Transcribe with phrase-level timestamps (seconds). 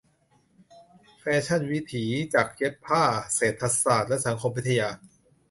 [1.19, 3.03] แฟชั่นวิถี-จักรเย็บผ้า-
[3.35, 4.89] เศรษฐศาสตร์และสังคมวิทยา.